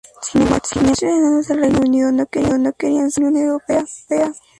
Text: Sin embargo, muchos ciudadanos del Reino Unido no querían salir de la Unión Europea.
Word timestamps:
Sin 0.19 0.41
embargo, 0.41 0.65
muchos 0.77 0.97
ciudadanos 0.97 1.47
del 1.47 1.59
Reino 1.59 1.77
Unido 1.81 2.11
no 2.11 2.25
querían 2.25 3.11
salir 3.11 3.27
de 3.33 3.33
la 3.33 3.37
Unión 3.37 3.37
Europea. 3.37 3.83